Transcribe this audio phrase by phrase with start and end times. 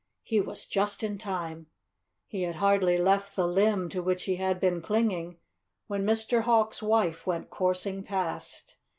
[0.23, 1.67] He was just in time.
[2.25, 5.37] He had hardly left the limb to which he had been clinging
[5.85, 6.41] when Mr.
[6.41, 8.77] Hawk's wife went coursing past.